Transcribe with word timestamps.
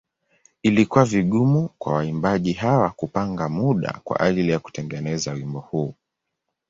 Ilikuwa 0.63 1.05
vigumu 1.05 1.69
kwa 1.77 1.93
waimbaji 1.93 2.53
hawa 2.53 2.89
kupanga 2.89 3.49
muda 3.49 3.99
kwa 4.03 4.19
ajili 4.19 4.51
ya 4.51 4.59
kutengeneza 4.59 5.31
wimbo 5.31 5.59
huu. 5.59 5.95